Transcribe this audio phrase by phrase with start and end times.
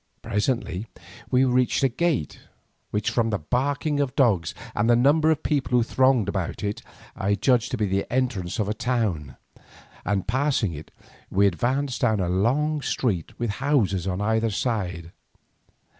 [0.23, 0.87] Presently
[1.29, 2.39] we reached a gate,
[2.89, 6.81] which, from the barking of dogs and the numbers of people who thronged about it,
[7.15, 9.37] I judged to be the entrance to a town,
[10.03, 10.89] and passing it,
[11.29, 15.11] we advanced down a long street with houses on either side.